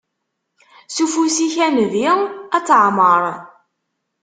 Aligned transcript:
S 0.93 0.97
ufus-ik 1.03 1.55
a 1.65 1.67
Nnbi 1.69 2.07
ad 2.57 2.63
teɛmer. 2.67 3.21